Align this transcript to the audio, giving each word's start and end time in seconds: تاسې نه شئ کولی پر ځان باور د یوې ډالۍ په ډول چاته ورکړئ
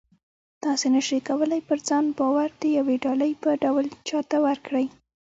تاسې 0.63 0.87
نه 0.95 1.01
شئ 1.07 1.19
کولی 1.27 1.61
پر 1.67 1.77
ځان 1.87 2.05
باور 2.17 2.49
د 2.61 2.63
یوې 2.77 2.95
ډالۍ 3.03 3.33
په 3.43 3.49
ډول 3.63 3.85
چاته 4.07 4.37
ورکړئ 4.47 4.85